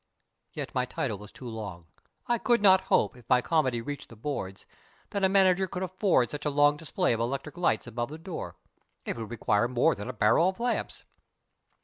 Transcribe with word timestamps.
Yet 0.53 0.73
my 0.73 0.85
title 0.85 1.19
was 1.19 1.31
too 1.31 1.47
long. 1.47 1.85
I 2.25 2.39
could 2.39 2.59
not 2.59 2.81
hope, 2.89 3.15
if 3.15 3.29
my 3.29 3.39
comedy 3.39 3.81
reached 3.81 4.09
the 4.09 4.15
boards, 4.15 4.65
that 5.11 5.23
a 5.23 5.29
manager 5.29 5.67
could 5.67 5.83
afford 5.83 6.31
such 6.31 6.43
a 6.43 6.49
long 6.49 6.75
display 6.75 7.13
of 7.13 7.19
electric 7.19 7.55
lights 7.55 7.85
above 7.85 8.09
the 8.09 8.17
door. 8.17 8.55
It 9.05 9.15
would 9.15 9.29
require 9.29 9.67
more 9.67 9.93
than 9.93 10.09
a 10.09 10.13
barrel 10.13 10.49
of 10.49 10.59
lamps. 10.59 11.03